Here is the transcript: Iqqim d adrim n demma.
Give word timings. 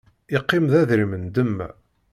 Iqqim 0.37 0.65
d 0.71 0.73
adrim 0.81 1.13
n 1.23 1.25
demma. 1.35 1.69